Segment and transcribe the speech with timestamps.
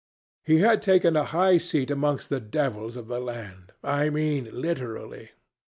[0.43, 5.29] He had taken a high seat amongst the devils of the land I mean literally.